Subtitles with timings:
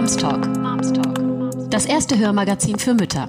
[0.00, 1.68] Moms Talk.
[1.68, 3.28] Das erste Hörmagazin für Mütter.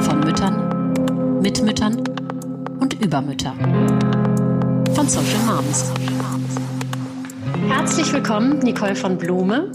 [0.00, 1.96] Von Müttern, mit Müttern
[2.80, 3.54] und über Mütter.
[4.96, 5.92] Von Social Moms.
[7.68, 9.70] Herzlich willkommen, Nicole von Blume.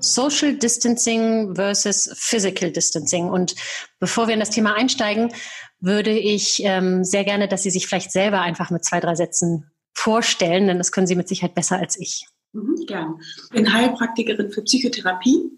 [0.00, 3.28] Social Distancing versus Physical Distancing.
[3.28, 3.54] Und
[4.00, 5.34] bevor wir in das Thema einsteigen,
[5.80, 9.70] würde ich ähm, sehr gerne, dass Sie sich vielleicht selber einfach mit zwei, drei Sätzen
[9.92, 12.26] vorstellen, denn das können Sie mit Sicherheit besser als ich.
[12.52, 13.20] Mhm, gern.
[13.44, 15.50] Ich bin Heilpraktikerin für Psychotherapie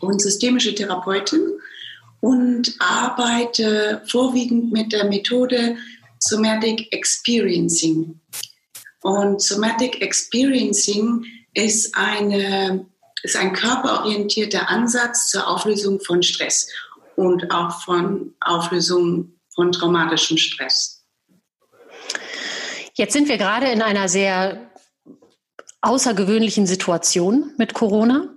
[0.00, 1.40] und systemische Therapeutin
[2.20, 5.76] und arbeite vorwiegend mit der Methode
[6.18, 8.20] Somatic Experiencing.
[9.02, 12.86] Und Somatic Experiencing ist, eine,
[13.22, 16.68] ist ein körperorientierter Ansatz zur Auflösung von Stress
[17.16, 21.02] und auch von Auflösung von traumatischem Stress.
[22.94, 24.69] Jetzt sind wir gerade in einer sehr
[25.82, 28.28] außergewöhnlichen Situation mit Corona.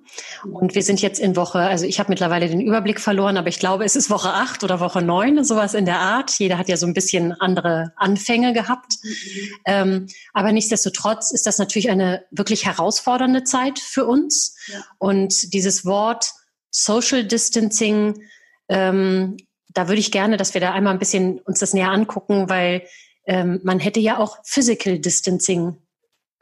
[0.49, 3.59] Und wir sind jetzt in Woche, also ich habe mittlerweile den Überblick verloren, aber ich
[3.59, 6.31] glaube, es ist Woche acht oder Woche neun, sowas in der Art.
[6.37, 8.93] Jeder hat ja so ein bisschen andere Anfänge gehabt.
[9.01, 9.49] Mhm.
[9.65, 14.55] Ähm, aber nichtsdestotrotz ist das natürlich eine wirklich herausfordernde Zeit für uns.
[14.67, 14.83] Ja.
[14.99, 16.31] Und dieses Wort
[16.69, 18.21] Social Distancing,
[18.69, 19.37] ähm,
[19.73, 22.83] da würde ich gerne, dass wir da einmal ein bisschen uns das näher angucken, weil
[23.25, 25.77] ähm, man hätte ja auch Physical Distancing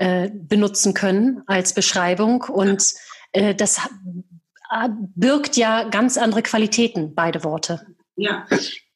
[0.02, 2.42] äh, benutzen können als Beschreibung.
[2.42, 2.84] Und
[3.34, 3.82] äh, das
[5.14, 7.86] birgt ja ganz andere Qualitäten, beide Worte.
[8.16, 8.48] Ja,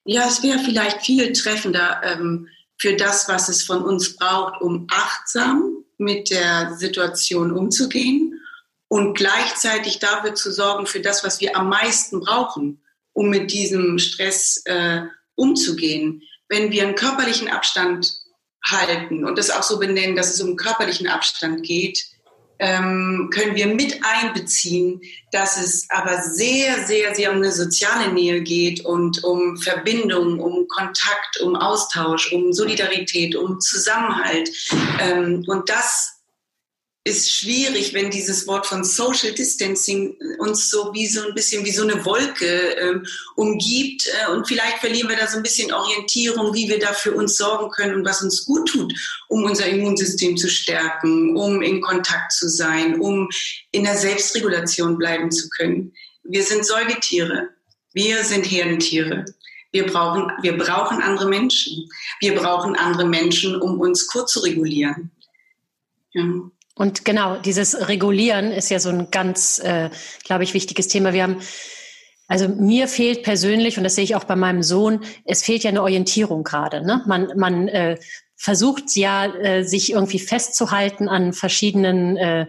[0.03, 2.47] ja es wäre vielleicht viel treffender ähm,
[2.79, 8.41] für das, was es von uns braucht, um achtsam mit der Situation umzugehen
[8.87, 12.81] und gleichzeitig dafür zu sorgen, für das, was wir am meisten brauchen,
[13.13, 15.01] um mit diesem Stress äh,
[15.35, 16.23] umzugehen.
[16.49, 18.24] Wenn wir einen körperlichen Abstand
[18.65, 22.05] halten und das auch so benennen, dass es um körperlichen Abstand geht,
[22.59, 28.41] ähm, können wir mit einbeziehen, dass es aber sehr, sehr, sehr um eine soziale Nähe
[28.41, 34.49] geht und um Verbindung, um Kontakt, um Austausch, um Solidarität, um Zusammenhalt.
[35.01, 36.14] Ähm, und das
[37.07, 41.71] ist schwierig, wenn dieses Wort von Social Distancing uns so wie so ein bisschen wie
[41.71, 43.05] so eine Wolke ähm,
[43.35, 44.07] umgibt.
[44.07, 47.37] Äh, und vielleicht verlieren wir da so ein bisschen Orientierung, wie wir da für uns
[47.37, 48.91] sorgen können und was uns gut tut,
[49.29, 53.29] um unser Immunsystem zu stärken, um in Kontakt zu sein, um
[53.69, 55.93] in der Selbstregulation bleiben zu können.
[56.23, 57.49] Wir sind Säugetiere.
[57.93, 59.25] Wir sind Herdentiere.
[59.71, 61.87] Wir brauchen, wir brauchen andere Menschen.
[62.19, 65.11] Wir brauchen andere Menschen, um uns kurz zu regulieren.
[66.13, 66.23] Ja.
[66.75, 69.89] Und genau, dieses Regulieren ist ja so ein ganz, äh,
[70.25, 71.13] glaube ich, wichtiges Thema.
[71.13, 71.37] Wir haben,
[72.27, 75.69] also mir fehlt persönlich, und das sehe ich auch bei meinem Sohn, es fehlt ja
[75.69, 76.85] eine Orientierung gerade.
[76.85, 77.01] Ne?
[77.07, 77.97] Man, man äh,
[78.35, 82.47] versucht ja, äh, sich irgendwie festzuhalten an verschiedenen äh,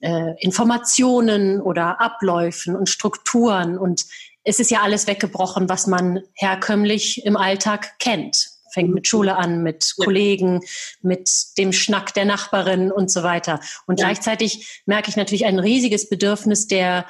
[0.00, 3.78] äh, Informationen oder Abläufen und Strukturen.
[3.78, 4.04] Und
[4.44, 9.62] es ist ja alles weggebrochen, was man herkömmlich im Alltag kennt fängt mit Schule an,
[9.62, 10.04] mit ja.
[10.04, 10.60] Kollegen,
[11.00, 13.58] mit dem Schnack der Nachbarin und so weiter.
[13.86, 14.06] Und ja.
[14.06, 17.06] gleichzeitig merke ich natürlich ein riesiges Bedürfnis der,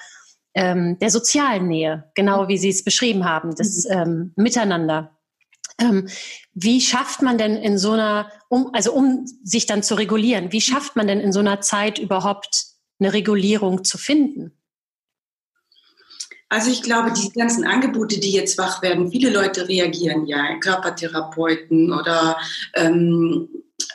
[0.55, 3.91] ähm, der sozialen Nähe, genau wie Sie es beschrieben haben, das mhm.
[3.91, 5.19] ähm, Miteinander.
[5.78, 6.09] Ähm,
[6.55, 10.60] wie schafft man denn in so einer, um, also um sich dann zu regulieren, wie
[10.60, 12.66] schafft man denn in so einer Zeit überhaupt
[13.00, 14.56] eine Regulierung zu finden?
[16.49, 21.93] Also ich glaube, die ganzen Angebote, die jetzt wach werden, viele Leute reagieren ja, Körpertherapeuten
[21.93, 22.37] oder
[22.75, 23.49] ähm,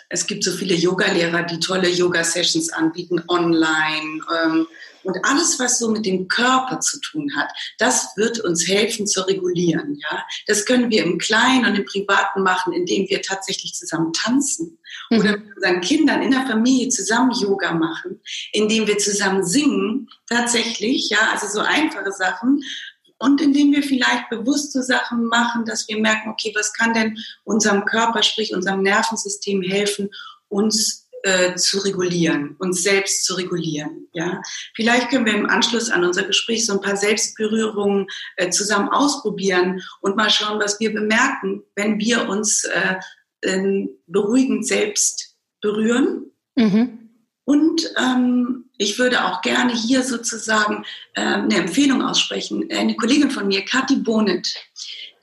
[0.10, 4.22] es gibt so viele Yogalehrer, die tolle Yoga-Sessions anbieten online.
[4.44, 4.68] Ähm,
[5.04, 9.22] und alles, was so mit dem Körper zu tun hat, das wird uns helfen zu
[9.22, 9.96] regulieren.
[9.96, 10.26] Ja?
[10.48, 14.80] Das können wir im Kleinen und im Privaten machen, indem wir tatsächlich zusammen tanzen.
[15.10, 15.20] Mhm.
[15.20, 21.10] Oder mit unseren Kindern in der Familie zusammen Yoga machen, indem wir zusammen singen, tatsächlich,
[21.10, 22.64] ja, also so einfache Sachen.
[23.18, 27.86] Und indem wir vielleicht bewusste Sachen machen, dass wir merken, okay, was kann denn unserem
[27.86, 30.10] Körper, sprich unserem Nervensystem helfen,
[30.50, 34.08] uns äh, zu regulieren, uns selbst zu regulieren.
[34.14, 34.42] Ja,
[34.76, 38.08] vielleicht können wir im Anschluss an unser Gespräch so ein paar Selbstberührungen
[38.38, 42.96] äh, zusammen ausprobieren und mal schauen, was wir bemerken, wenn wir uns äh,
[43.42, 46.32] äh, beruhigend selbst berühren.
[46.56, 47.10] Mhm.
[47.44, 50.86] Und ähm, ich würde auch gerne hier sozusagen
[51.16, 52.68] äh, eine Empfehlung aussprechen.
[52.72, 54.56] Eine Kollegin von mir, Kathi Bonet,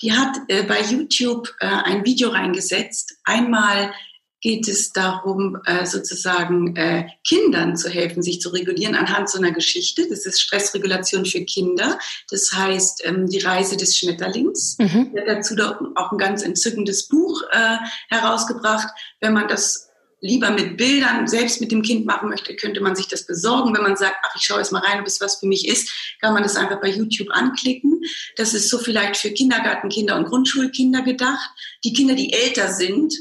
[0.03, 3.19] die hat äh, bei YouTube äh, ein Video reingesetzt.
[3.25, 3.93] Einmal
[4.41, 9.53] geht es darum, äh, sozusagen äh, Kindern zu helfen, sich zu regulieren anhand so einer
[9.53, 10.07] Geschichte.
[10.09, 11.99] Das ist Stressregulation für Kinder.
[12.31, 14.77] Das heißt, ähm, die Reise des Schmetterlings.
[14.79, 15.13] Mhm.
[15.15, 15.55] Er hat dazu
[15.97, 17.77] auch ein ganz entzückendes Buch äh,
[18.09, 18.89] herausgebracht.
[19.21, 19.89] Wenn man das
[20.21, 23.75] lieber mit Bildern selbst mit dem Kind machen möchte, könnte man sich das besorgen.
[23.75, 26.17] Wenn man sagt, ach, ich schaue jetzt mal rein, ob es was für mich ist,
[26.21, 28.03] kann man das einfach bei YouTube anklicken.
[28.37, 31.51] Das ist so vielleicht für Kindergartenkinder und Grundschulkinder gedacht.
[31.85, 33.15] Die Kinder, die älter sind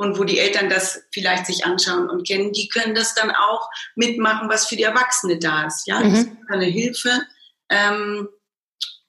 [0.00, 3.68] und wo die Eltern das vielleicht sich anschauen und kennen, die können das dann auch
[3.96, 5.86] mitmachen, was für die Erwachsene da ist.
[5.86, 6.14] Ja, das mhm.
[6.14, 7.20] ist eine Hilfe.
[7.68, 8.26] Ähm,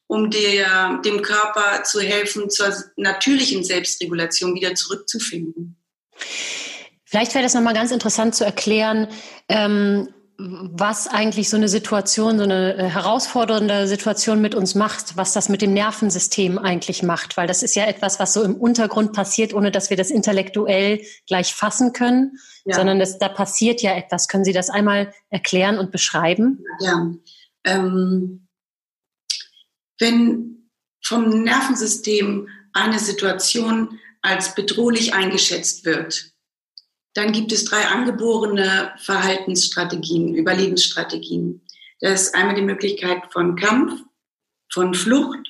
[0.07, 5.81] um der, dem Körper zu helfen, zur natürlichen Selbstregulation wieder zurückzufinden.
[7.05, 9.07] Vielleicht wäre das nochmal ganz interessant zu erklären,
[9.47, 15.33] ähm, was eigentlich so eine Situation, so eine äh, herausfordernde Situation mit uns macht, was
[15.33, 19.13] das mit dem Nervensystem eigentlich macht, weil das ist ja etwas, was so im Untergrund
[19.13, 22.75] passiert, ohne dass wir das intellektuell gleich fassen können, ja.
[22.75, 24.27] sondern das, da passiert ja etwas.
[24.27, 26.63] Können Sie das einmal erklären und beschreiben?
[26.79, 27.11] Ja.
[27.63, 28.47] Ähm,
[29.99, 30.69] wenn
[31.03, 36.30] vom Nervensystem eine Situation als bedrohlich eingeschätzt wird,
[37.13, 41.61] dann gibt es drei angeborene Verhaltensstrategien, Überlebensstrategien.
[41.99, 44.01] Das ist einmal die Möglichkeit von Kampf,
[44.71, 45.47] von Flucht.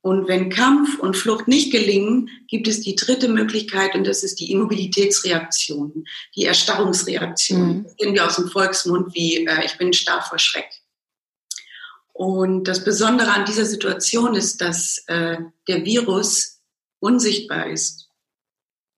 [0.00, 4.38] Und wenn Kampf und Flucht nicht gelingen, gibt es die dritte Möglichkeit und das ist
[4.38, 6.04] die Immobilitätsreaktion,
[6.36, 7.78] die Erstarrungsreaktion.
[7.78, 7.84] Mhm.
[7.84, 10.70] Das kennen wir aus dem Volksmund wie äh, ich bin starr vor Schreck.
[12.12, 16.60] Und das Besondere an dieser Situation ist, dass äh, der Virus
[17.00, 18.08] unsichtbar ist.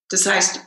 [0.08, 0.60] Das heißt,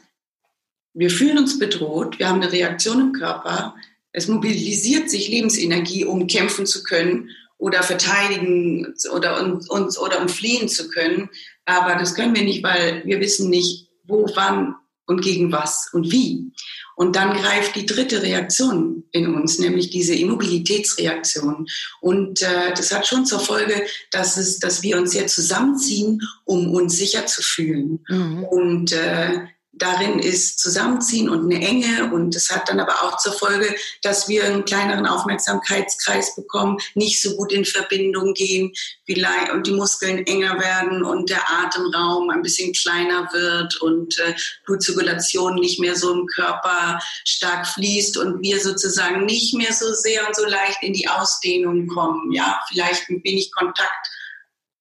[0.93, 3.75] wir fühlen uns bedroht, wir haben eine Reaktion im Körper,
[4.11, 10.69] es mobilisiert sich Lebensenergie, um kämpfen zu können oder verteidigen oder uns oder um fliehen
[10.69, 11.29] zu können.
[11.65, 14.75] Aber das können wir nicht, weil wir wissen nicht, wo, wann
[15.07, 16.51] und gegen was und wie.
[16.95, 21.65] Und dann greift die dritte Reaktion in uns, nämlich diese Immobilitätsreaktion.
[21.99, 26.71] Und äh, das hat schon zur Folge, dass, es, dass wir uns sehr zusammenziehen, um
[26.71, 28.05] uns sicher zu fühlen.
[28.07, 28.43] Mhm.
[28.43, 33.33] Und äh, darin ist Zusammenziehen und eine Enge und das hat dann aber auch zur
[33.33, 38.71] Folge, dass wir einen kleineren Aufmerksamkeitskreis bekommen, nicht so gut in Verbindung gehen
[39.05, 44.35] vielleicht und die Muskeln enger werden und der Atemraum ein bisschen kleiner wird und äh,
[44.65, 50.27] Blutzirkulation nicht mehr so im Körper stark fließt und wir sozusagen nicht mehr so sehr
[50.27, 52.31] und so leicht in die Ausdehnung kommen.
[52.31, 54.09] Ja, vielleicht ein wenig Kontakt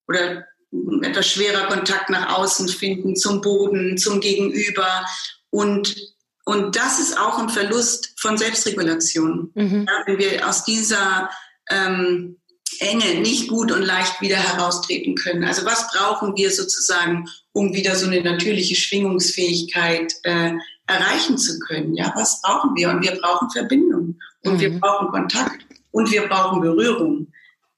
[0.07, 0.47] oder
[1.03, 5.05] etwas schwerer Kontakt nach außen finden, zum Boden, zum Gegenüber.
[5.51, 5.95] Und,
[6.45, 9.51] und das ist auch ein Verlust von Selbstregulation.
[9.55, 9.87] Mhm.
[9.87, 11.31] Ja, wenn wir aus dieser
[11.71, 12.37] ähm,
[12.79, 15.45] Enge nicht gut und leicht wieder heraustreten können.
[15.45, 20.53] Also was brauchen wir sozusagen, um wieder so eine natürliche Schwingungsfähigkeit äh,
[20.87, 21.95] erreichen zu können?
[21.95, 22.91] Ja, was brauchen wir?
[22.91, 24.61] Und wir brauchen Verbindung und mhm.
[24.61, 27.29] wir brauchen Kontakt und wir brauchen Berührung.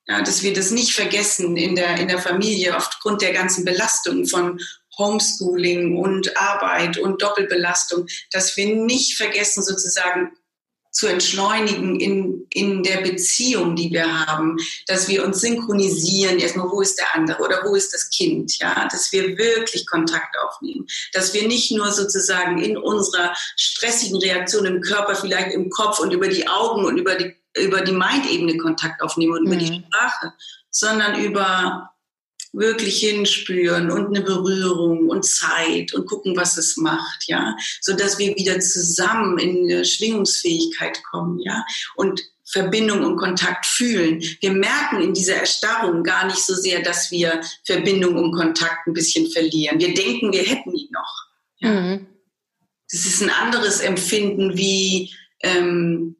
[0.06, 4.26] Ja, dass wir das nicht vergessen in der, in der Familie aufgrund der ganzen Belastung
[4.26, 4.60] von
[4.98, 10.30] Homeschooling und Arbeit und Doppelbelastung, dass wir nicht vergessen, sozusagen
[10.94, 14.56] zu entschleunigen in, in der Beziehung, die wir haben,
[14.86, 18.86] dass wir uns synchronisieren, erstmal, wo ist der andere oder wo ist das Kind, ja,
[18.90, 24.80] dass wir wirklich Kontakt aufnehmen, dass wir nicht nur sozusagen in unserer stressigen Reaktion im
[24.80, 29.02] Körper, vielleicht im Kopf und über die Augen und über die über die Mind-Ebene Kontakt
[29.02, 29.46] aufnehmen und mhm.
[29.46, 29.84] über die mhm.
[29.86, 30.32] Sprache,
[30.70, 31.90] sondern über
[32.52, 38.18] wirklich hinspüren und eine Berührung und Zeit und gucken, was es macht, ja, so dass
[38.18, 41.64] wir wieder zusammen in eine Schwingungsfähigkeit kommen, ja,
[41.96, 44.22] und Verbindung und Kontakt fühlen.
[44.40, 48.92] Wir merken in dieser Erstarrung gar nicht so sehr, dass wir Verbindung und Kontakt ein
[48.92, 49.80] bisschen verlieren.
[49.80, 51.26] Wir denken, wir hätten ihn noch.
[51.58, 51.70] Ja.
[51.70, 52.06] Mhm.
[52.92, 55.12] Das ist ein anderes Empfinden wie
[55.42, 56.16] ähm,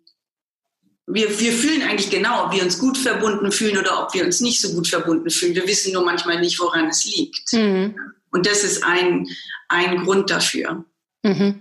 [1.07, 4.41] wir, wir fühlen eigentlich genau, ob wir uns gut verbunden fühlen oder ob wir uns
[4.41, 5.55] nicht so gut verbunden fühlen.
[5.55, 7.53] Wir wissen nur manchmal nicht, woran es liegt.
[7.53, 7.95] Mhm.
[8.31, 9.27] Und das ist ein,
[9.69, 10.85] ein Grund dafür.
[11.23, 11.61] Mhm.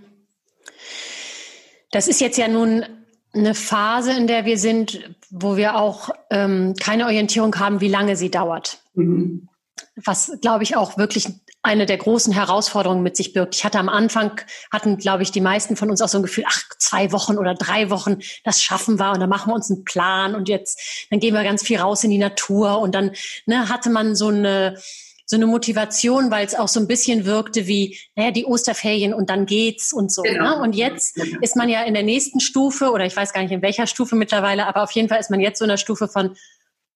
[1.90, 2.84] Das ist jetzt ja nun
[3.32, 8.16] eine Phase, in der wir sind, wo wir auch ähm, keine Orientierung haben, wie lange
[8.16, 8.78] sie dauert.
[8.94, 9.48] Mhm.
[9.96, 11.28] Was, glaube ich, auch wirklich
[11.64, 13.54] eine der großen Herausforderungen mit sich birgt.
[13.54, 14.40] Ich hatte am Anfang,
[14.70, 17.54] hatten, glaube ich, die meisten von uns auch so ein Gefühl, ach, zwei Wochen oder
[17.54, 21.20] drei Wochen, das schaffen wir und dann machen wir uns einen Plan und jetzt, dann
[21.20, 23.12] gehen wir ganz viel raus in die Natur und dann
[23.46, 24.78] ne, hatte man so eine,
[25.26, 29.30] so eine Motivation, weil es auch so ein bisschen wirkte wie, naja, die Osterferien und
[29.30, 30.20] dann geht's und so.
[30.20, 30.56] Genau.
[30.56, 30.62] Ne?
[30.62, 31.38] Und jetzt genau.
[31.40, 34.16] ist man ja in der nächsten Stufe, oder ich weiß gar nicht in welcher Stufe
[34.16, 36.36] mittlerweile, aber auf jeden Fall ist man jetzt so in der Stufe von,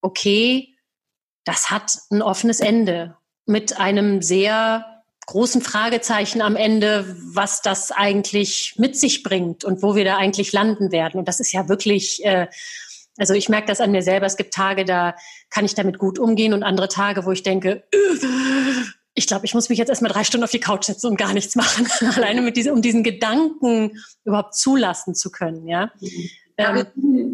[0.02, 0.74] okay,
[1.44, 3.17] das hat ein offenes Ende
[3.48, 4.84] mit einem sehr
[5.26, 10.52] großen Fragezeichen am Ende, was das eigentlich mit sich bringt und wo wir da eigentlich
[10.52, 11.18] landen werden.
[11.18, 12.46] Und das ist ja wirklich, äh,
[13.18, 14.26] also ich merke das an mir selber.
[14.26, 15.14] Es gibt Tage, da
[15.50, 17.84] kann ich damit gut umgehen und andere Tage, wo ich denke,
[19.14, 21.34] ich glaube, ich muss mich jetzt erstmal drei Stunden auf die Couch setzen und gar
[21.34, 21.88] nichts machen.
[22.16, 25.90] Alleine mit diesem, um diesen Gedanken überhaupt zulassen zu können, ja.
[26.60, 26.86] Ja wir,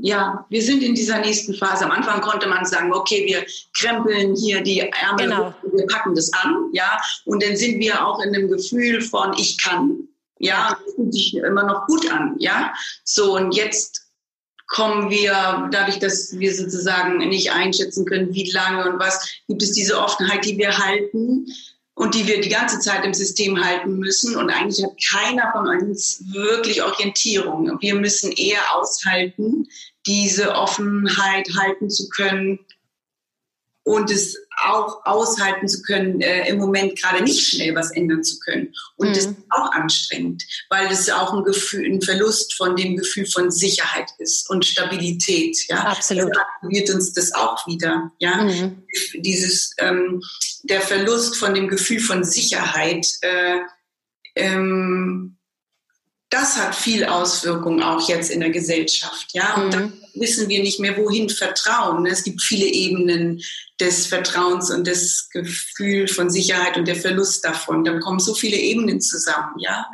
[0.02, 1.86] ja, wir sind in dieser nächsten Phase.
[1.86, 5.54] Am Anfang konnte man sagen, okay, wir krempeln hier die Ärmel, genau.
[5.72, 7.00] wir packen das an, ja.
[7.24, 11.34] Und dann sind wir auch in dem Gefühl von, ich kann, ja, das fühlt sich
[11.34, 12.74] immer noch gut an, ja.
[13.04, 14.02] So, und jetzt
[14.66, 19.72] kommen wir, dadurch, dass wir sozusagen nicht einschätzen können, wie lange und was, gibt es
[19.72, 21.46] diese Offenheit, die wir halten
[21.94, 24.36] und die wir die ganze Zeit im System halten müssen.
[24.36, 27.80] Und eigentlich hat keiner von uns wirklich Orientierung.
[27.80, 29.68] Wir müssen eher aushalten,
[30.06, 32.58] diese Offenheit halten zu können
[33.84, 38.38] und es auch aushalten zu können, äh, im Moment gerade nicht schnell was ändern zu
[38.40, 38.72] können.
[38.96, 39.14] Und mhm.
[39.14, 43.50] das ist auch anstrengend, weil es auch ein Gefühl, ein Verlust von dem Gefühl von
[43.50, 45.56] Sicherheit ist und Stabilität.
[45.68, 46.30] Ja, absolut.
[46.30, 48.10] Das aktiviert uns das auch wieder.
[48.18, 48.82] Ja, mhm.
[49.14, 50.22] dieses ähm,
[50.64, 53.06] der Verlust von dem Gefühl von Sicherheit.
[53.22, 53.60] Äh,
[54.36, 55.33] ähm,
[56.34, 59.28] das hat viel Auswirkung auch jetzt in der Gesellschaft.
[59.32, 59.70] Ja, und mhm.
[59.70, 62.06] dann wissen wir nicht mehr, wohin vertrauen.
[62.06, 63.40] Es gibt viele Ebenen
[63.80, 67.84] des Vertrauens und des Gefühls von Sicherheit und der Verlust davon.
[67.84, 69.86] Dann kommen so viele Ebenen zusammen, ja.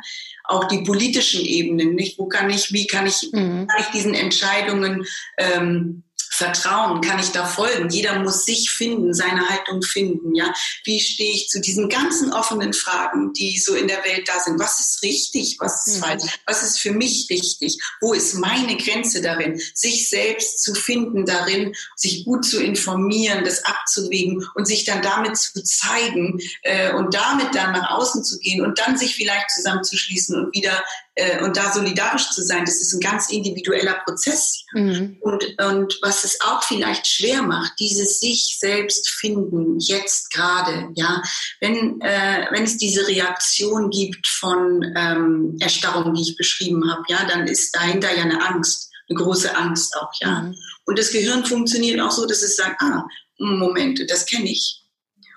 [0.45, 2.17] Auch die politischen Ebenen, nicht?
[2.17, 3.67] Wo kann ich, wie kann ich, mhm.
[3.67, 5.05] kann ich diesen Entscheidungen
[5.37, 6.03] ähm,
[6.41, 7.89] Vertrauen, kann ich da folgen?
[7.89, 10.51] Jeder muss sich finden, seine Haltung finden, ja.
[10.85, 14.59] Wie stehe ich zu diesen ganzen offenen Fragen, die so in der Welt da sind?
[14.59, 15.57] Was ist richtig?
[15.59, 16.01] Was ist mhm.
[16.01, 16.23] falsch?
[16.47, 17.77] Was ist für mich richtig?
[18.01, 19.61] Wo ist meine Grenze darin?
[19.75, 25.37] Sich selbst zu finden darin, sich gut zu informieren, das abzuwägen und sich dann damit
[25.37, 30.35] zu zeigen äh, und damit dann nach außen zu gehen und dann sich vielleicht zusammenzuschließen
[30.35, 30.83] und wieder
[31.15, 34.63] äh, und da solidarisch zu sein, das ist ein ganz individueller Prozess.
[34.73, 35.17] Mhm.
[35.19, 41.21] Und, und was es auch vielleicht schwer macht, dieses sich selbst finden, jetzt gerade, ja,
[41.59, 47.25] wenn, äh, wenn es diese Reaktion gibt von ähm, Erstarrung, die ich beschrieben habe, ja,
[47.25, 50.41] dann ist dahinter ja eine Angst, eine große Angst auch, ja.
[50.41, 50.55] Mhm.
[50.85, 53.05] Und das Gehirn funktioniert auch so, dass es sagt, ah,
[53.37, 54.81] Moment, das kenne ich.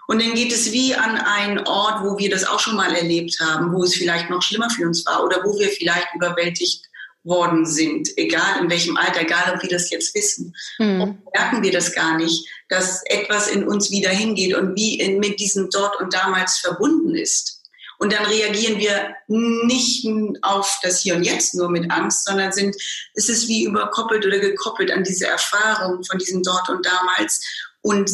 [0.06, 3.38] Und dann geht es wie an einen Ort, wo wir das auch schon mal erlebt
[3.40, 6.84] haben, wo es vielleicht noch schlimmer für uns war oder wo wir vielleicht überwältigt
[7.24, 10.54] worden sind, egal in welchem Alter, egal ob wir das jetzt wissen.
[10.78, 11.18] Mhm.
[11.34, 15.40] merken wir das gar nicht, dass etwas in uns wieder hingeht und wie in, mit
[15.40, 17.62] diesem dort und damals verbunden ist.
[17.98, 20.06] Und dann reagieren wir nicht
[20.42, 22.76] auf das Hier und Jetzt nur mit Angst, sondern sind,
[23.14, 27.40] es ist wie überkoppelt oder gekoppelt an diese Erfahrung von diesem dort und damals.
[27.80, 28.10] Und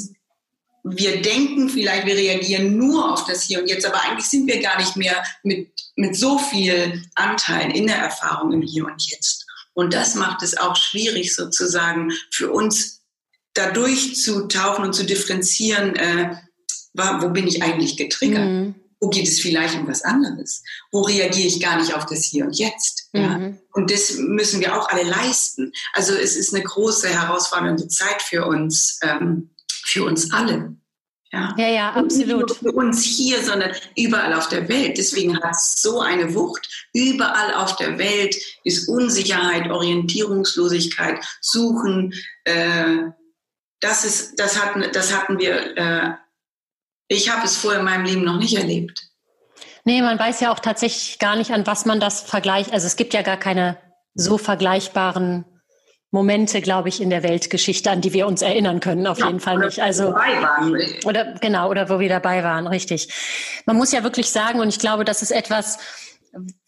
[0.96, 4.60] wir denken vielleicht, wir reagieren nur auf das Hier und Jetzt, aber eigentlich sind wir
[4.60, 9.46] gar nicht mehr mit, mit so viel Anteil in der Erfahrung im Hier und Jetzt.
[9.74, 13.02] Und das macht es auch schwierig sozusagen für uns,
[13.54, 16.36] da durchzutauchen und zu differenzieren, äh,
[16.94, 18.46] wo bin ich eigentlich getriggert?
[18.46, 18.74] Mhm.
[19.00, 20.62] Wo geht es vielleicht um was anderes?
[20.92, 23.08] Wo reagiere ich gar nicht auf das Hier und Jetzt?
[23.12, 23.20] Mhm.
[23.20, 23.52] Ja?
[23.72, 25.72] Und das müssen wir auch alle leisten.
[25.94, 28.98] Also es ist eine große, herausfordernde Zeit für uns.
[29.02, 29.50] Ähm,
[29.90, 30.76] für uns alle.
[31.32, 32.48] Ja, ja, ja absolut.
[32.48, 34.98] nicht nur für uns hier, sondern überall auf der Welt.
[34.98, 36.88] Deswegen hat es so eine Wucht.
[36.92, 42.12] Überall auf der Welt ist Unsicherheit, Orientierungslosigkeit, Suchen.
[42.44, 43.12] Äh,
[43.78, 46.10] das, ist, das, hatten, das hatten wir, äh,
[47.06, 49.10] ich habe es vorher in meinem Leben noch nicht erlebt.
[49.84, 52.72] Nee, man weiß ja auch tatsächlich gar nicht, an was man das vergleicht.
[52.72, 53.78] Also es gibt ja gar keine
[54.14, 55.44] so vergleichbaren
[56.12, 59.40] Momente, glaube ich, in der Weltgeschichte, an die wir uns erinnern können, auf ja, jeden
[59.40, 59.80] Fall nicht.
[59.80, 60.14] Also
[61.04, 63.08] oder genau, oder wo wir dabei waren, richtig.
[63.66, 65.78] Man muss ja wirklich sagen, und ich glaube, das ist etwas,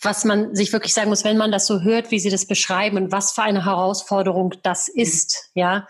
[0.00, 2.96] was man sich wirklich sagen muss, wenn man das so hört, wie Sie das beschreiben
[2.96, 5.86] und was für eine Herausforderung das ist, ja,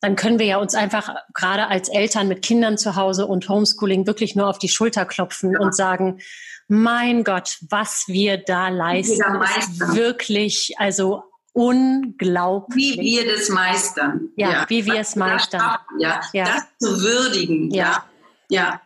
[0.00, 4.06] dann können wir ja uns einfach gerade als Eltern mit Kindern zu Hause und Homeschooling
[4.06, 5.60] wirklich nur auf die Schulter klopfen ja.
[5.60, 6.20] und sagen,
[6.68, 11.22] mein Gott, was wir da leisten, ist wirklich, also
[11.58, 12.98] unglaublich.
[12.98, 14.28] Wie wir das meistern.
[14.36, 14.64] Ja, ja.
[14.68, 15.78] wie wir es meistern.
[15.98, 16.20] Ja.
[16.32, 17.72] ja, das zu würdigen.
[17.72, 18.04] Ja.
[18.48, 18.80] ja.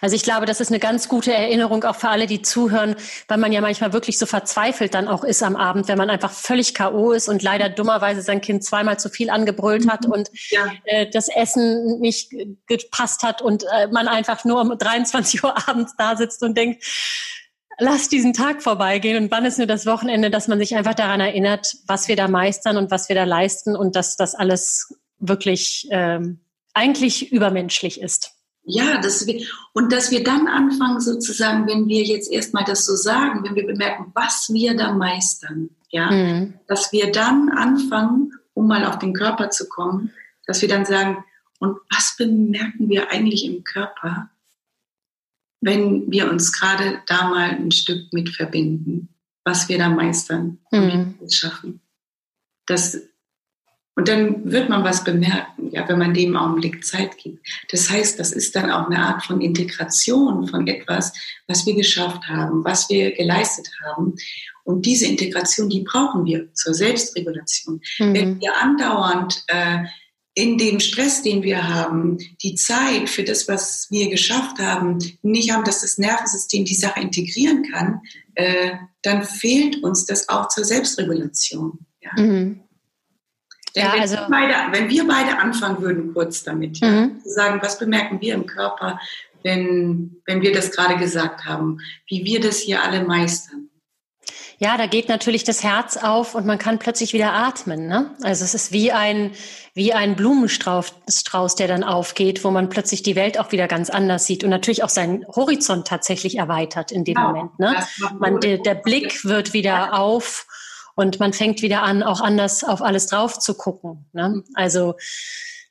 [0.00, 2.96] Also ich glaube, das ist eine ganz gute Erinnerung auch für alle, die zuhören,
[3.26, 6.30] weil man ja manchmal wirklich so verzweifelt dann auch ist am Abend, wenn man einfach
[6.30, 7.12] völlig K.O.
[7.12, 10.12] ist und leider dummerweise sein Kind zweimal zu viel angebrüllt hat mhm.
[10.12, 10.72] und ja.
[10.84, 12.32] äh, das Essen nicht
[12.66, 16.82] gepasst hat und äh, man einfach nur um 23 Uhr abends da sitzt und denkt,
[17.78, 21.20] lass diesen Tag vorbeigehen und wann ist nur das Wochenende, dass man sich einfach daran
[21.20, 25.88] erinnert, was wir da meistern und was wir da leisten und dass das alles wirklich
[25.90, 26.40] ähm,
[26.74, 28.32] eigentlich übermenschlich ist.
[28.70, 29.42] Ja, dass wir,
[29.72, 33.66] und dass wir dann anfangen sozusagen, wenn wir jetzt erstmal das so sagen, wenn wir
[33.66, 36.54] bemerken, was wir da meistern, ja, mhm.
[36.66, 40.12] dass wir dann anfangen, um mal auf den Körper zu kommen,
[40.46, 41.24] dass wir dann sagen,
[41.60, 44.30] und was bemerken wir eigentlich im Körper,
[45.60, 49.08] wenn wir uns gerade da mal ein Stück mit verbinden,
[49.44, 51.14] was wir da meistern und mhm.
[51.24, 51.80] es schaffen.
[52.66, 52.98] Das,
[53.94, 57.44] und dann wird man was bemerken, ja, wenn man dem Augenblick Zeit gibt.
[57.70, 61.12] Das heißt, das ist dann auch eine Art von Integration von etwas,
[61.46, 64.14] was wir geschafft haben, was wir geleistet haben.
[64.64, 67.80] Und diese Integration, die brauchen wir zur Selbstregulation.
[67.98, 68.14] Mhm.
[68.14, 69.84] Wenn wir andauernd äh,
[70.38, 75.52] in dem Stress, den wir haben, die Zeit für das, was wir geschafft haben, nicht
[75.52, 78.00] haben, dass das Nervensystem die Sache integrieren kann,
[78.36, 78.70] äh,
[79.02, 81.80] dann fehlt uns das auch zur Selbstregulation.
[82.00, 82.22] Ja.
[82.22, 82.60] Mhm.
[83.74, 87.20] Ja, wenn, also, wir beide, wenn wir beide anfangen würden, kurz damit, ja, mhm.
[87.20, 89.00] zu sagen, was bemerken wir im Körper,
[89.42, 93.67] wenn, wenn wir das gerade gesagt haben, wie wir das hier alle meistern.
[94.60, 97.86] Ja, da geht natürlich das Herz auf und man kann plötzlich wieder atmen.
[97.86, 98.10] Ne?
[98.22, 99.30] Also es ist wie ein,
[99.72, 104.26] wie ein Blumenstrauß, der dann aufgeht, wo man plötzlich die Welt auch wieder ganz anders
[104.26, 107.28] sieht und natürlich auch seinen Horizont tatsächlich erweitert in dem genau.
[107.28, 107.58] Moment.
[107.60, 107.76] Ne?
[108.18, 110.46] Man, der, der Blick wird wieder auf
[110.96, 114.06] und man fängt wieder an, auch anders auf alles drauf zu gucken.
[114.12, 114.42] Ne?
[114.54, 114.96] Also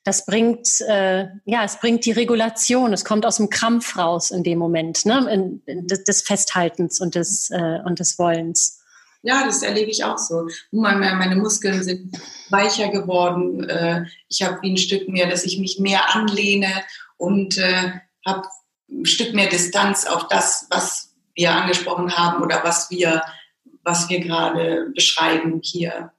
[0.08, 2.94] das bringt, äh, ja, es bringt die Regulation.
[2.94, 5.30] Es kommt aus dem Krampf raus in dem Moment, ne?
[5.30, 8.77] In, in, des Festhaltens und des, äh, und des Wollens.
[9.28, 10.48] Ja, das erlebe ich auch so.
[10.72, 12.18] Meine, Muskeln sind
[12.50, 13.70] weicher geworden.
[13.70, 16.72] Äh, ich habe wie ein Stück mehr, dass ich mich mehr anlehne
[17.18, 17.92] und äh,
[18.26, 18.48] habe
[18.90, 23.22] ein Stück mehr Distanz auf das, was wir angesprochen haben oder was wir,
[23.84, 26.14] was wir gerade beschreiben hier.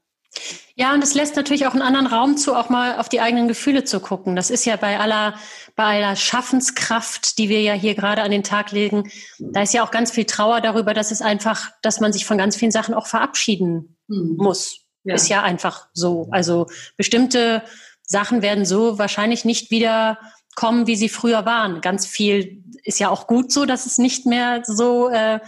[0.79, 3.49] Ja, und es lässt natürlich auch einen anderen Raum zu, auch mal auf die eigenen
[3.49, 4.37] Gefühle zu gucken.
[4.37, 5.35] Das ist ja bei aller,
[5.75, 9.83] bei aller Schaffenskraft, die wir ja hier gerade an den Tag legen, da ist ja
[9.83, 12.95] auch ganz viel Trauer darüber, dass es einfach, dass man sich von ganz vielen Sachen
[12.95, 14.37] auch verabschieden mhm.
[14.37, 14.83] muss.
[15.03, 15.17] Ja.
[15.17, 16.29] Ist ja einfach so.
[16.31, 17.65] Also bestimmte
[18.03, 20.21] Sachen werden so wahrscheinlich nicht wieder
[20.55, 21.81] kommen, wie sie früher waren.
[21.81, 25.41] Ganz viel ist ja auch gut so, dass es nicht mehr so, äh,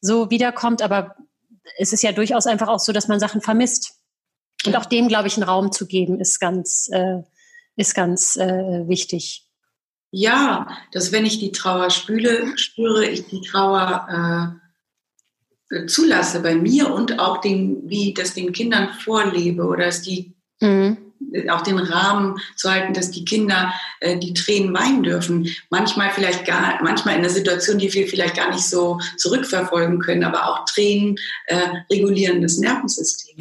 [0.00, 1.16] so wiederkommt, aber
[1.76, 3.98] es ist ja durchaus einfach auch so, dass man Sachen vermisst.
[4.66, 7.22] Und auch dem, glaube ich, einen Raum zu geben, ist ganz, äh,
[7.76, 9.46] ist ganz äh, wichtig.
[10.10, 14.60] Ja, dass wenn ich die Trauer spüle, spüre ich die Trauer
[15.70, 20.34] äh, zulasse bei mir und auch den, wie das den Kindern vorlebe oder dass die
[20.60, 21.12] mhm
[21.50, 25.48] auch den Rahmen zu halten, dass die Kinder äh, die Tränen weinen dürfen.
[25.70, 30.24] Manchmal vielleicht gar, manchmal in einer Situation, die wir vielleicht gar nicht so zurückverfolgen können,
[30.24, 33.36] aber auch Tränen äh, regulieren das Nervensystem.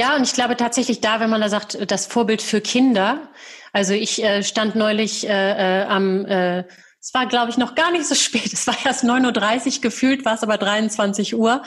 [0.00, 3.28] Ja, und ich glaube tatsächlich da, wenn man da sagt, das Vorbild für Kinder.
[3.74, 6.64] Also ich äh, stand neulich äh, äh, am äh,
[7.02, 8.46] es war, glaube ich, noch gar nicht so spät.
[8.54, 11.62] Es war erst 9.30 Uhr gefühlt, war es aber 23 Uhr.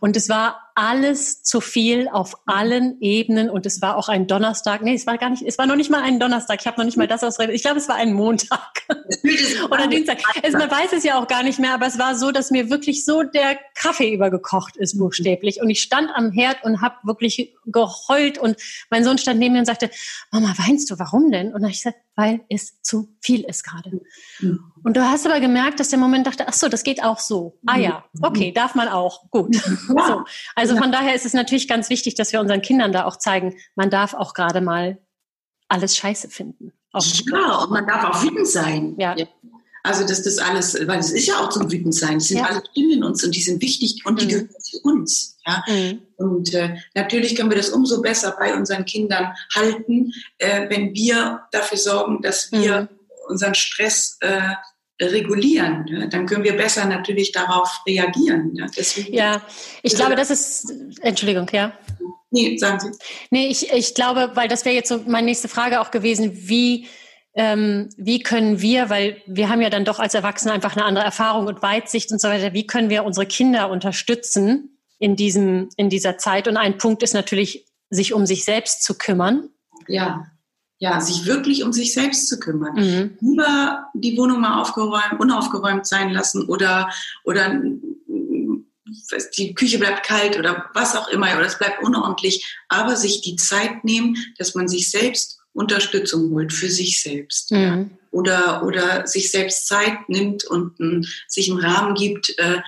[0.00, 3.50] Und es war alles zu viel auf allen Ebenen.
[3.50, 4.80] Und es war auch ein Donnerstag.
[4.82, 6.60] Nee, es war gar nicht, es war noch nicht mal ein Donnerstag.
[6.60, 7.52] Ich habe noch nicht mal das ausredet.
[7.56, 8.86] Ich glaube, es war ein Montag
[9.70, 10.18] oder Dienstag.
[10.40, 12.70] Es, man weiß es ja auch gar nicht mehr, aber es war so, dass mir
[12.70, 15.60] wirklich so der Kaffee übergekocht ist, buchstäblich.
[15.60, 18.38] Und ich stand am Herd und habe wirklich geheult.
[18.38, 18.56] Und
[18.88, 19.90] mein Sohn stand neben mir und sagte,
[20.30, 20.98] Mama, weinst du?
[21.00, 21.48] Warum denn?
[21.48, 24.00] Und dann habe ich gesagt, weil es zu viel ist gerade.
[24.40, 24.60] Mhm.
[24.82, 27.58] Und du hast aber gemerkt, dass der Moment dachte, ach so, das geht auch so.
[27.64, 28.24] Ah ja, mhm.
[28.24, 29.30] okay, darf man auch.
[29.30, 29.54] Gut.
[29.54, 29.62] Ja.
[30.08, 30.24] So.
[30.54, 33.56] Also von daher ist es natürlich ganz wichtig, dass wir unseren Kindern da auch zeigen,
[33.74, 34.98] man darf auch gerade mal
[35.68, 36.72] alles scheiße finden.
[36.92, 38.94] Auch ja, und man darf auch wütend sein.
[38.98, 39.14] Ja.
[39.82, 42.16] Also dass das alles, weil es ist ja auch zum wütend sein.
[42.16, 42.46] Es sind ja.
[42.46, 44.28] alle Stimmen in uns und die sind wichtig und die mhm.
[44.28, 45.38] gehören zu uns.
[45.46, 45.64] Ja?
[45.66, 46.02] Mhm.
[46.16, 51.42] Und äh, natürlich können wir das umso besser bei unseren Kindern halten, äh, wenn wir
[51.52, 52.88] dafür sorgen, dass wir mhm.
[53.28, 54.54] unseren Stress äh,
[55.00, 55.84] regulieren.
[55.84, 56.08] Ne?
[56.08, 58.52] Dann können wir besser natürlich darauf reagieren.
[58.54, 58.66] Ne?
[58.76, 59.42] Deswegen, ja,
[59.82, 61.72] ich glaube, das ist, Entschuldigung, ja.
[62.30, 62.90] Nee, sagen Sie.
[63.30, 66.88] Nee, ich, ich glaube, weil das wäre jetzt so meine nächste Frage auch gewesen, wie,
[67.34, 71.04] ähm, wie können wir, weil wir haben ja dann doch als Erwachsene einfach eine andere
[71.04, 75.88] Erfahrung und Weitsicht und so weiter, wie können wir unsere Kinder unterstützen in diesem, in
[75.88, 76.48] dieser Zeit?
[76.48, 79.48] Und ein Punkt ist natürlich, sich um sich selbst zu kümmern.
[79.86, 80.26] Ja
[80.78, 82.74] ja, sich wirklich um sich selbst zu kümmern.
[82.74, 83.18] Mhm.
[83.20, 86.88] Lieber die Wohnung mal aufgeräumt, unaufgeräumt sein lassen oder,
[87.24, 87.60] oder
[89.36, 93.36] die Küche bleibt kalt oder was auch immer oder es bleibt unordentlich, aber sich die
[93.36, 97.50] Zeit nehmen, dass man sich selbst Unterstützung holt für sich selbst.
[97.50, 97.58] Mhm.
[97.58, 97.86] Ja.
[98.10, 102.60] Oder, oder sich selbst Zeit nimmt und m, sich einen Rahmen gibt, äh,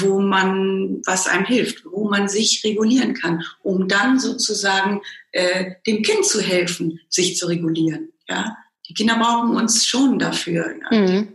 [0.00, 5.02] wo man, was einem hilft, wo man sich regulieren kann, um dann sozusagen
[5.32, 8.12] äh, dem Kind zu helfen, sich zu regulieren.
[8.28, 8.56] Ja?
[8.88, 10.74] Die Kinder brauchen uns schon dafür.
[10.80, 10.98] Ja?
[10.98, 11.28] Mhm.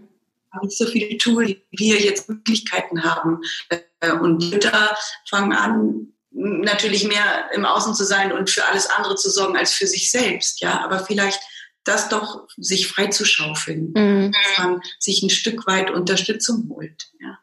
[0.52, 3.42] haben nicht so viele Tools, wie wir jetzt Möglichkeiten haben.
[3.70, 4.96] Äh, und Mütter
[5.30, 9.74] fangen an, natürlich mehr im Außen zu sein und für alles andere zu sorgen als
[9.74, 10.62] für sich selbst.
[10.62, 11.42] Ja, aber vielleicht
[11.84, 14.32] das doch sich frei zu schaufeln, mhm.
[14.32, 17.12] dass man sich ein Stück weit Unterstützung holt.
[17.20, 17.40] Ja.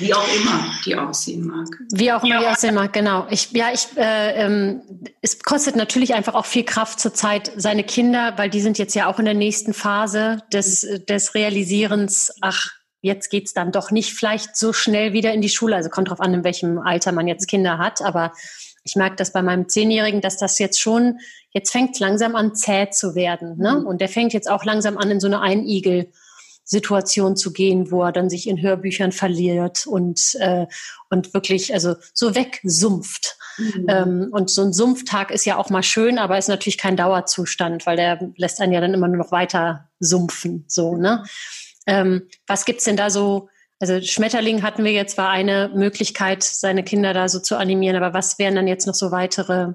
[0.00, 1.68] Wie auch immer die aussehen mag.
[1.92, 3.26] Wie auch immer die aussehen mag, genau.
[3.30, 4.82] Ich, ja, ich, äh, ähm,
[5.20, 9.06] es kostet natürlich einfach auch viel Kraft zurzeit seine Kinder, weil die sind jetzt ja
[9.06, 12.70] auch in der nächsten Phase des, des Realisierens, ach,
[13.02, 15.76] jetzt geht's dann doch nicht vielleicht so schnell wieder in die Schule.
[15.76, 18.32] Also kommt drauf an, in welchem Alter man jetzt Kinder hat, aber
[18.84, 21.18] ich merke das bei meinem Zehnjährigen, dass das jetzt schon,
[21.50, 23.58] jetzt fängt langsam an zäh zu werden.
[23.58, 23.80] Ne?
[23.80, 23.86] Mhm.
[23.86, 25.40] Und der fängt jetzt auch langsam an, in so eine
[26.70, 30.66] Einigel-Situation zu gehen, wo er dann sich in Hörbüchern verliert und, äh,
[31.10, 33.36] und wirklich also so wegsumpft.
[33.58, 33.86] Mhm.
[33.88, 37.86] Ähm, und so ein Sumpftag ist ja auch mal schön, aber ist natürlich kein Dauerzustand,
[37.86, 40.64] weil der lässt einen ja dann immer nur noch weiter sumpfen.
[40.68, 41.24] So, ne?
[41.86, 43.48] Ähm, was gibt's denn da so?
[43.80, 47.96] Also Schmetterling hatten wir jetzt, war eine Möglichkeit, seine Kinder da so zu animieren.
[47.96, 49.72] Aber was wären dann jetzt noch so weitere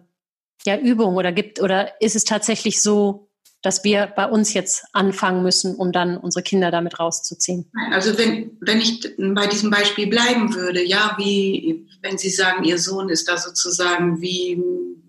[0.63, 3.24] ja, Übungen oder gibt oder ist es tatsächlich so,
[3.65, 7.65] dass wir bei uns jetzt anfangen müssen, um dann unsere Kinder damit rauszuziehen?
[7.91, 12.77] Also wenn, wenn ich bei diesem Beispiel bleiben würde, ja, wie wenn Sie sagen, Ihr
[12.77, 14.61] Sohn ist da sozusagen wie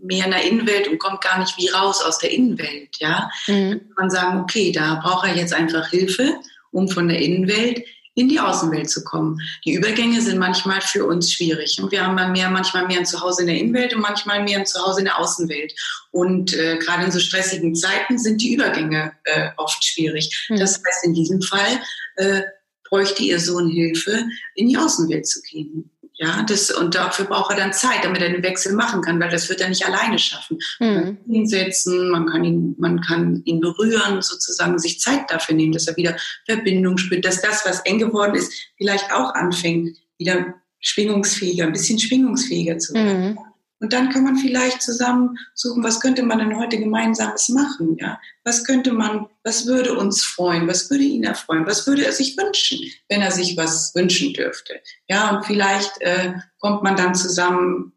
[0.03, 3.83] mehr in der Innenwelt und kommt gar nicht wie raus aus der Innenwelt, ja, mhm.
[3.97, 6.37] man sagen, okay, da braucht er jetzt einfach Hilfe,
[6.71, 7.83] um von der Innenwelt
[8.17, 9.39] in die Außenwelt zu kommen.
[9.65, 13.43] Die Übergänge sind manchmal für uns schwierig und wir haben mehr, manchmal mehr ein Zuhause
[13.43, 15.75] in der Innenwelt und manchmal mehr ein Zuhause in der Außenwelt.
[16.13, 20.47] Und äh, gerade in so stressigen Zeiten sind die Übergänge äh, oft schwierig.
[20.49, 20.57] Mhm.
[20.57, 21.81] Das heißt, in diesem Fall
[22.17, 22.41] äh,
[22.89, 24.25] bräuchte Ihr Sohn Hilfe,
[24.55, 25.91] in die Außenwelt zu gehen.
[26.19, 29.29] Ja, das, und dafür braucht er dann Zeit, damit er den Wechsel machen kann, weil
[29.29, 30.59] das wird er nicht alleine schaffen.
[30.81, 30.87] Mhm.
[30.87, 35.55] Man kann ihn setzen, man kann ihn, man kann ihn berühren, sozusagen sich Zeit dafür
[35.55, 39.99] nehmen, dass er wieder Verbindung spürt, dass das, was eng geworden ist, vielleicht auch anfängt,
[40.17, 43.31] wieder schwingungsfähiger, ein bisschen schwingungsfähiger zu werden.
[43.31, 43.39] Mhm.
[43.79, 47.97] Und dann kann man vielleicht zusammen suchen, was könnte man denn heute gemeinsames machen?
[48.01, 48.19] Ja?
[48.45, 50.67] Was könnte man, was würde uns freuen?
[50.67, 51.67] Was würde ihn erfreuen?
[51.67, 54.81] Was würde er sich wünschen, wenn er sich was wünschen dürfte?
[55.09, 57.93] Ja, und vielleicht äh, kommt man dann zusammen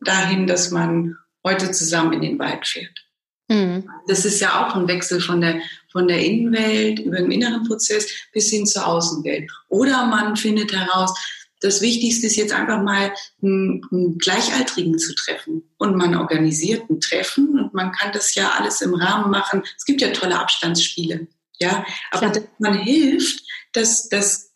[0.00, 3.06] dahin, dass man heute zusammen in den Wald fährt.
[3.48, 3.88] Mhm.
[4.06, 5.60] Das ist ja auch ein Wechsel von der,
[5.90, 9.50] von der Innenwelt über den inneren Prozess bis hin zur Außenwelt.
[9.68, 11.12] Oder man findet heraus,
[11.60, 15.62] das Wichtigste ist jetzt einfach mal einen, einen Gleichaltrigen zu treffen.
[15.78, 19.62] Und man organisiert ein Treffen und man kann das ja alles im Rahmen machen.
[19.76, 21.26] Es gibt ja tolle Abstandsspiele.
[21.58, 23.42] Ja, aber man hilft,
[23.72, 24.50] dass das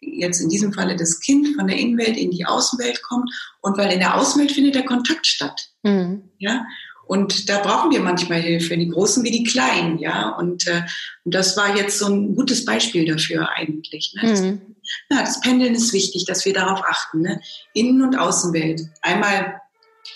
[0.00, 3.92] jetzt in diesem Falle das Kind von der Innenwelt in die Außenwelt kommt und weil
[3.92, 5.68] in der Außenwelt findet der Kontakt statt.
[5.82, 6.30] Mhm.
[6.38, 6.64] Ja,
[7.08, 10.28] und da brauchen wir manchmal Hilfe, die Großen wie die Kleinen, ja.
[10.28, 10.82] Und, äh,
[11.24, 14.14] und das war jetzt so ein gutes Beispiel dafür eigentlich.
[14.14, 14.34] Ne?
[14.34, 14.76] Mhm.
[15.10, 17.22] Ja, das Pendeln ist wichtig, dass wir darauf achten.
[17.22, 17.40] Ne?
[17.74, 18.82] Innen- und Außenwelt.
[19.02, 19.60] Einmal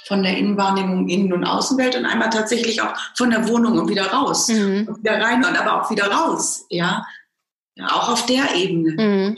[0.06, 4.06] von der Innenwahrnehmung Innen- und Außenwelt und einmal tatsächlich auch von der Wohnung und wieder
[4.06, 4.48] raus.
[4.48, 4.88] Mhm.
[4.88, 7.06] Und wieder rein und aber auch wieder raus, ja.
[7.74, 8.92] ja auch auf der Ebene.
[8.92, 9.36] Mhm.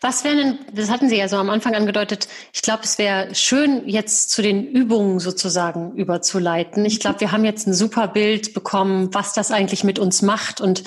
[0.00, 3.36] Was wären denn, das hatten Sie ja so am Anfang angedeutet, ich glaube, es wäre
[3.36, 6.84] schön, jetzt zu den Übungen sozusagen überzuleiten.
[6.84, 10.60] Ich glaube, wir haben jetzt ein super Bild bekommen, was das eigentlich mit uns macht
[10.60, 10.82] und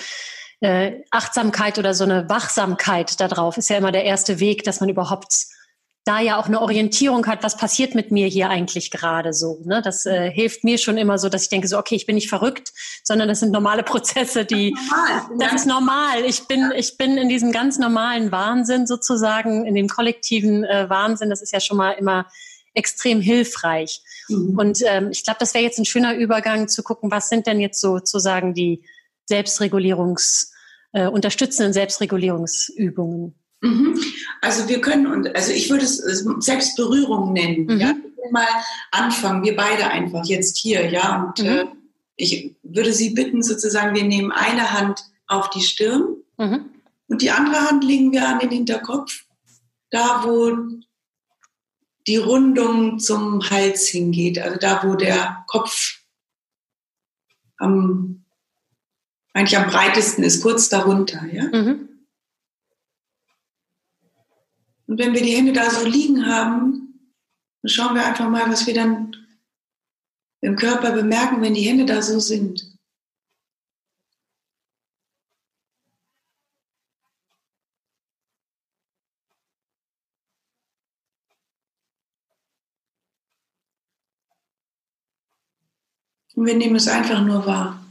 [0.61, 4.89] äh, Achtsamkeit oder so eine Wachsamkeit darauf ist ja immer der erste Weg, dass man
[4.89, 5.47] überhaupt
[6.05, 9.59] da ja auch eine Orientierung hat, was passiert mit mir hier eigentlich gerade so.
[9.65, 9.81] Ne?
[9.81, 12.29] Das äh, hilft mir schon immer so, dass ich denke so, okay, ich bin nicht
[12.29, 12.71] verrückt,
[13.03, 14.77] sondern das sind normale Prozesse, die,
[15.39, 16.23] das, ist normal.
[16.25, 21.31] Ich bin, ich bin in diesem ganz normalen Wahnsinn sozusagen, in dem kollektiven äh, Wahnsinn.
[21.31, 22.27] Das ist ja schon mal immer
[22.75, 24.01] extrem hilfreich.
[24.27, 24.59] Mhm.
[24.59, 27.59] Und ähm, ich glaube, das wäre jetzt ein schöner Übergang zu gucken, was sind denn
[27.59, 28.83] jetzt sozusagen die
[29.25, 30.51] Selbstregulierungs,
[30.93, 33.35] äh, unterstützenden Selbstregulierungsübungen.
[33.61, 33.99] Mhm.
[34.41, 35.97] Also wir können, und also ich würde es
[36.39, 37.65] Selbstberührung nennen.
[37.65, 37.79] Mhm.
[37.79, 37.93] Ja?
[38.31, 38.47] Mal
[38.91, 41.23] anfangen, wir beide einfach jetzt hier, ja.
[41.23, 41.49] Und mhm.
[41.49, 41.65] äh,
[42.15, 46.65] ich würde Sie bitten, sozusagen, wir nehmen eine Hand auf die Stirn mhm.
[47.07, 49.25] und die andere Hand legen wir an den Hinterkopf,
[49.89, 50.57] da wo
[52.07, 55.99] die Rundung zum Hals hingeht, also da wo der Kopf
[57.57, 58.24] am,
[59.35, 61.43] eigentlich am breitesten ist, kurz darunter, ja.
[61.43, 61.89] Mhm.
[64.87, 67.11] Und wenn wir die Hände da so liegen haben,
[67.61, 69.13] dann schauen wir einfach mal, was wir dann
[70.39, 72.77] im Körper bemerken, wenn die Hände da so sind.
[86.35, 87.84] Und wir nehmen es einfach nur wahr.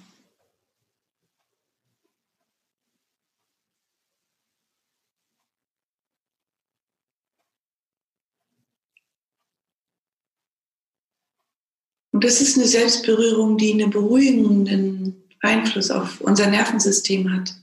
[12.25, 17.55] Das ist eine Selbstberührung, die einen beruhigenden Einfluss auf unser Nervensystem hat.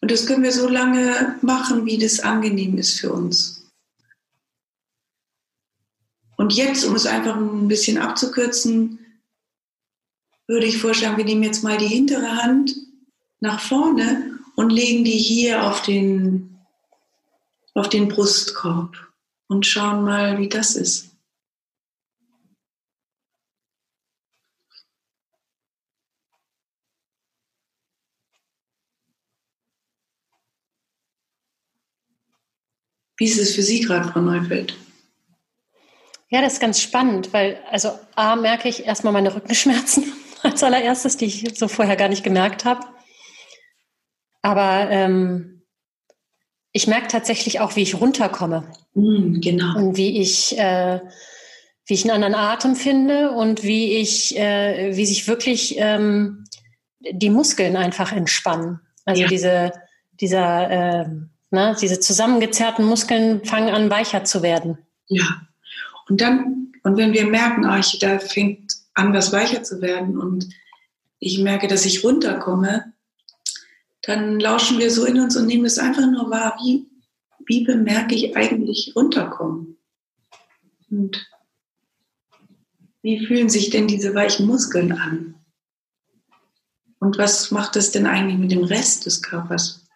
[0.00, 3.68] Und das können wir so lange machen, wie das angenehm ist für uns.
[6.36, 9.00] Und jetzt, um es einfach ein bisschen abzukürzen,
[10.46, 12.76] würde ich vorschlagen, wir nehmen jetzt mal die hintere Hand
[13.40, 16.57] nach vorne und legen die hier auf den,
[17.78, 18.96] auf den Brustkorb
[19.48, 21.16] und schauen mal, wie das ist.
[33.16, 34.76] Wie ist es für Sie gerade, Frau Neufeld?
[36.30, 40.12] Ja, das ist ganz spannend, weil, also A, merke ich erstmal meine Rückenschmerzen
[40.42, 42.86] als allererstes, die ich so vorher gar nicht gemerkt habe.
[44.42, 45.57] Aber ähm,
[46.72, 48.70] ich merke tatsächlich auch, wie ich runterkomme.
[48.94, 49.76] Mm, genau.
[49.76, 51.00] Und wie ich, äh,
[51.86, 56.44] wie ich einen anderen Atem finde und wie ich, äh, wie sich wirklich ähm,
[57.00, 58.80] die Muskeln einfach entspannen.
[59.04, 59.28] Also ja.
[59.28, 59.72] diese,
[60.20, 61.06] dieser, äh,
[61.50, 61.74] Ne?
[61.80, 64.78] Diese zusammengezerrten Muskeln fangen an, weicher zu werden.
[65.06, 65.42] Ja.
[66.08, 70.18] Und dann, und wenn wir merken, ah, ich, da fängt an, was weicher zu werden
[70.18, 70.48] und
[71.18, 72.92] ich merke, dass ich runterkomme,
[74.08, 76.88] dann lauschen wir so in uns und nehmen es einfach nur wahr, wie,
[77.46, 79.78] wie bemerke ich eigentlich runterkommen?
[80.90, 81.30] Und
[83.02, 85.34] wie fühlen sich denn diese weichen Muskeln an?
[86.98, 89.88] Und was macht es denn eigentlich mit dem Rest des Körpers?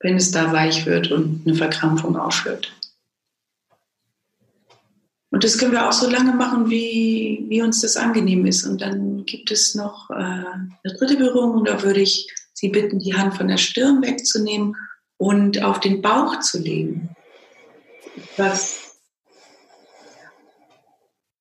[0.00, 2.72] wenn es da weich wird und eine Verkrampfung aufhört.
[5.36, 8.64] Und das können wir auch so lange machen, wie, wie uns das angenehm ist.
[8.64, 13.00] Und dann gibt es noch äh, eine dritte Berührung und da würde ich Sie bitten,
[13.00, 14.74] die Hand von der Stirn wegzunehmen
[15.18, 17.10] und auf den Bauch zu legen.
[18.38, 18.96] Was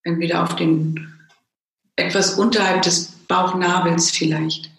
[0.04, 1.16] entweder auf den
[1.96, 4.72] etwas unterhalb des Bauchnabels vielleicht.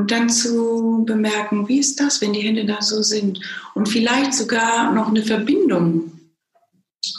[0.00, 3.38] Und dann zu bemerken, wie ist das, wenn die Hände da so sind?
[3.74, 6.12] Und vielleicht sogar noch eine Verbindung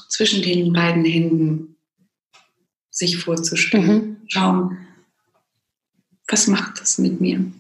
[0.10, 1.78] zwischen den beiden Händen
[2.89, 3.86] sich vorzustellen.
[3.86, 4.17] Mhm.
[4.28, 4.88] Schauen,
[6.28, 7.52] was macht das mit mir?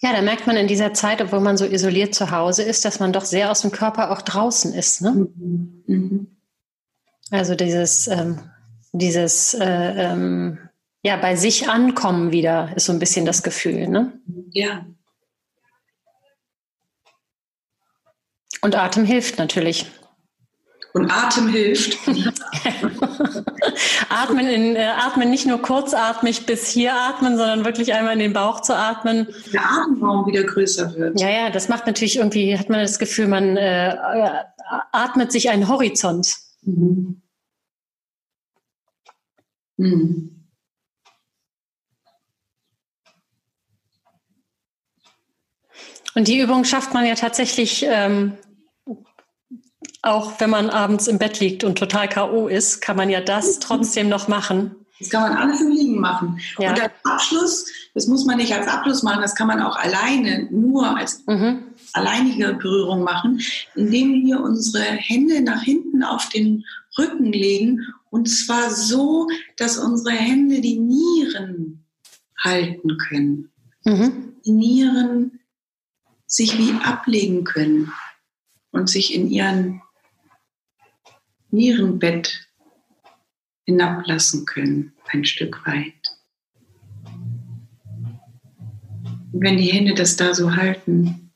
[0.00, 3.00] Ja, da merkt man in dieser Zeit, obwohl man so isoliert zu Hause ist, dass
[3.00, 5.02] man doch sehr aus dem Körper auch draußen ist.
[5.02, 5.12] Ne?
[5.12, 5.84] Mhm.
[5.86, 6.26] Mhm.
[7.30, 8.38] Also dieses ähm,
[8.92, 10.58] dieses äh, ähm,
[11.02, 14.12] ja bei sich ankommen wieder ist so ein bisschen das Gefühl, ne?
[14.50, 14.86] Ja.
[18.60, 19.90] Und Atem hilft natürlich.
[20.94, 21.96] Und Atem hilft.
[24.10, 28.32] atmen, in, äh, atmen nicht nur kurzatmig bis hier atmen, sondern wirklich einmal in den
[28.34, 29.26] Bauch zu atmen.
[29.52, 31.18] Der Atemraum wieder größer wird.
[31.18, 33.96] Ja, ja, das macht natürlich irgendwie, hat man das Gefühl, man äh,
[34.92, 36.36] atmet sich einen Horizont.
[36.62, 37.21] Mhm.
[39.82, 40.28] Mhm.
[46.14, 48.34] Und die Übung schafft man ja tatsächlich ähm,
[50.02, 52.48] auch, wenn man abends im Bett liegt und total K.O.
[52.48, 54.76] ist, kann man ja das trotzdem noch machen.
[55.00, 56.38] Das kann man alles im Liegen machen.
[56.58, 56.70] Ja.
[56.70, 60.46] Und als Abschluss, das muss man nicht als Abschluss machen, das kann man auch alleine,
[60.50, 61.64] nur als mhm.
[61.92, 63.40] alleinige Berührung machen,
[63.74, 66.64] indem wir unsere Hände nach hinten auf den
[66.96, 67.80] Rücken legen
[68.12, 71.86] und zwar so, dass unsere Hände die Nieren
[72.38, 73.50] halten können.
[73.86, 74.34] Mhm.
[74.44, 75.40] Die Nieren
[76.26, 77.90] sich wie ablegen können
[78.70, 79.80] und sich in ihren
[81.50, 82.50] Nierenbett
[83.64, 86.18] hinablassen können, ein Stück weit.
[89.32, 91.31] Und wenn die Hände das da so halten,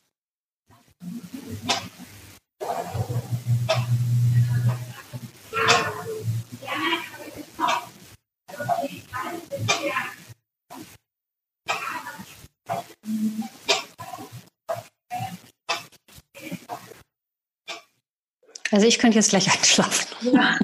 [18.71, 20.07] Also ich könnte jetzt gleich einschlafen.
[20.33, 20.59] Ja.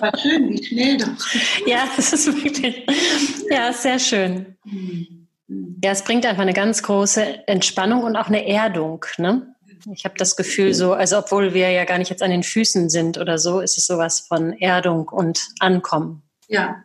[0.00, 1.66] War schön, wie schnell doch.
[1.66, 2.86] Ja, es ist wirklich,
[3.50, 4.56] ja, sehr schön.
[4.64, 5.28] Mhm.
[5.82, 9.04] Ja, es bringt einfach eine ganz große Entspannung und auch eine Erdung.
[9.16, 9.54] Ne?
[9.94, 12.90] Ich habe das Gefühl so, also obwohl wir ja gar nicht jetzt an den Füßen
[12.90, 16.22] sind oder so, ist es sowas von Erdung und Ankommen.
[16.48, 16.84] Ja,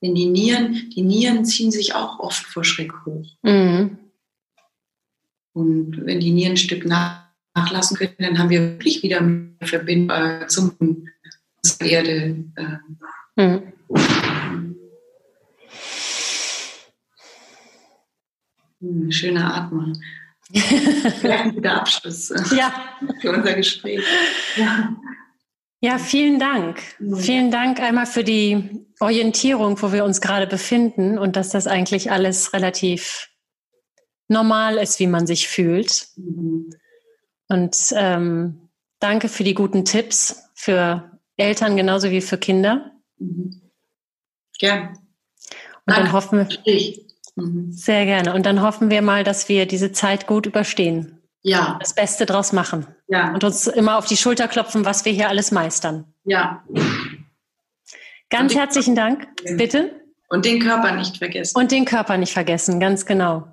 [0.00, 3.26] denn die Nieren, die Nieren ziehen sich auch oft vor Schreck hoch.
[3.42, 3.98] Mhm.
[5.54, 7.23] Und wenn die Nieren ein Stück nach
[7.54, 10.76] nachlassen können, dann haben wir wirklich wieder mehr Verbindung zum
[11.80, 12.76] Erde, äh,
[13.36, 13.72] Mhm.
[18.80, 20.02] Hm, schöner Atmen.
[20.54, 22.72] Vielleicht ein guter Abschluss ja.
[23.20, 24.04] für unser Gespräch.
[24.56, 24.94] Ja.
[25.80, 26.80] Ja, vielen Dank.
[27.16, 32.10] Vielen Dank einmal für die Orientierung, wo wir uns gerade befinden und dass das eigentlich
[32.10, 33.28] alles relativ
[34.28, 36.06] normal ist, wie man sich fühlt.
[36.16, 36.70] Mhm.
[37.48, 38.68] Und ähm,
[39.00, 42.92] danke für die guten Tipps für Eltern genauso wie für Kinder.
[43.18, 43.60] Mhm.
[44.58, 44.88] Gern.
[44.88, 44.98] Und
[45.86, 46.02] danke.
[46.02, 46.94] dann hoffen wir.
[47.36, 47.72] Mhm.
[47.72, 48.34] Sehr gerne.
[48.34, 51.76] Und dann hoffen wir mal, dass wir diese Zeit gut überstehen ja.
[51.78, 52.86] das Beste draus machen.
[53.06, 53.32] Ja.
[53.32, 56.12] Und uns immer auf die Schulter klopfen, was wir hier alles meistern.
[56.24, 56.64] Ja.
[58.30, 59.28] Ganz herzlichen Dank.
[59.56, 60.00] Bitte.
[60.28, 61.56] Und den Körper nicht vergessen.
[61.56, 63.46] Und den Körper nicht vergessen, ganz genau.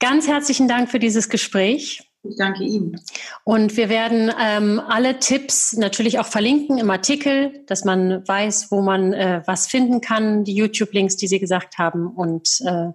[0.00, 2.10] Ganz herzlichen Dank für dieses Gespräch.
[2.26, 3.00] Ich danke Ihnen.
[3.44, 8.80] Und wir werden ähm, alle Tipps natürlich auch verlinken im Artikel, dass man weiß, wo
[8.80, 12.06] man äh, was finden kann, die YouTube-Links, die Sie gesagt haben.
[12.06, 12.92] Und äh,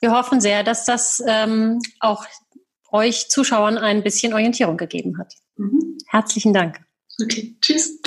[0.00, 2.26] wir hoffen sehr, dass das ähm, auch
[2.92, 5.34] euch Zuschauern ein bisschen Orientierung gegeben hat.
[5.56, 5.98] Mhm.
[6.06, 6.80] Herzlichen Dank.
[7.22, 7.98] Okay, tschüss.